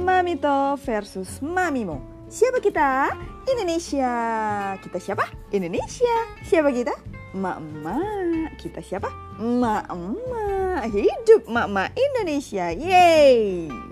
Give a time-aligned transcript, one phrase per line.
[0.00, 2.00] Mamito versus Mamimo.
[2.32, 3.12] Siapa kita?
[3.44, 4.12] Indonesia.
[4.80, 5.28] Kita siapa?
[5.52, 6.14] Indonesia.
[6.40, 6.96] Siapa kita?
[7.36, 8.00] Mama.
[8.56, 9.12] Kita siapa?
[9.36, 10.88] Mak-mak.
[10.88, 12.72] Hidup Mama Indonesia.
[12.72, 13.89] Yeay.